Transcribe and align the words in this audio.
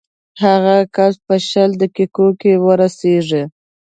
هغه 0.43 0.77
کس 0.95 1.15
به 1.25 1.35
شل 1.49 1.71
دقیقو 1.81 2.27
کې 2.41 2.51
ورسېږي. 2.65 3.43